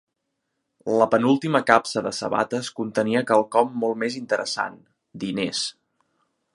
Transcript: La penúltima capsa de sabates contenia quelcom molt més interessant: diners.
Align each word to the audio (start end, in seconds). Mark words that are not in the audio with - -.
La 1.01 1.07
penúltima 1.11 1.61
capsa 1.67 2.03
de 2.07 2.13
sabates 2.21 2.71
contenia 2.81 3.23
quelcom 3.33 3.79
molt 3.85 4.03
més 4.05 4.19
interessant: 4.25 4.83
diners. 5.27 5.65